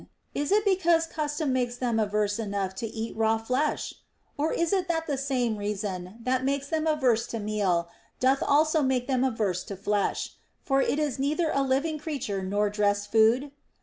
[0.33, 4.87] Is it because custom makes them averse enough to raw flesh \ Or is it
[4.87, 7.87] that the same reason that makes them averse to meal
[8.19, 12.67] doth also make them averse to flesh; for it is neither a living creature nor
[12.71, 13.51] dressed food